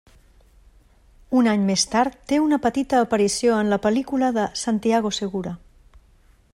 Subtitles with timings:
[1.41, 5.55] Un any més tard té una petita aparició en la pel·lícula de Santiago Segura.